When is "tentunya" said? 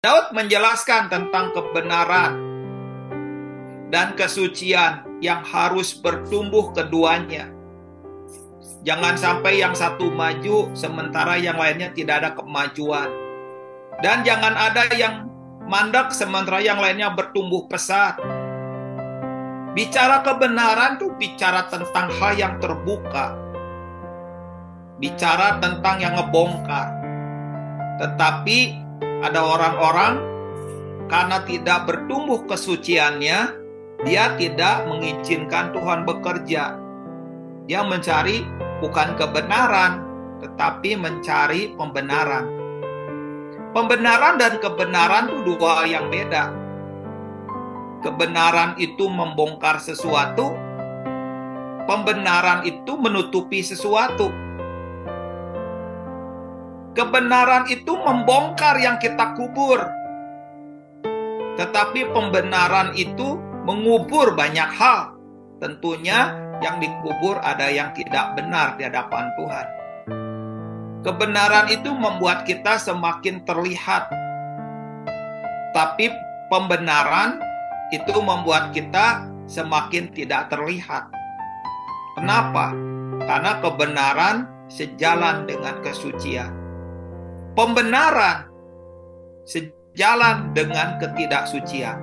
65.62-66.34